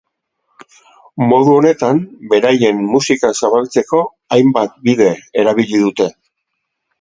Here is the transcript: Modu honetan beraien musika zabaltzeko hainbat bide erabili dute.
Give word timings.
Modu 1.31 1.51
honetan 1.57 1.99
beraien 2.31 2.79
musika 2.95 3.31
zabaltzeko 3.43 4.01
hainbat 4.39 4.75
bide 4.89 5.11
erabili 5.45 5.85
dute. 5.85 6.11